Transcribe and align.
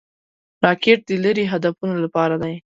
راکټ 0.63 0.99
د 1.09 1.11
لیرې 1.23 1.45
هدفونو 1.53 1.95
لپاره 2.05 2.35
دی 2.43 2.55